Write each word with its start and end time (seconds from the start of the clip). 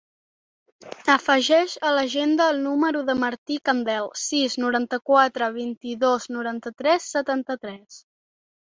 Afegeix 1.15 1.75
a 1.89 1.91
l'agenda 1.97 2.47
el 2.55 2.63
número 2.63 3.05
del 3.11 3.19
Martí 3.25 3.59
Candel: 3.71 4.11
sis, 4.25 4.57
noranta-quatre, 4.65 5.55
vint-i-dos, 5.63 6.31
noranta-tres, 6.39 7.09
setanta-tres. 7.17 8.05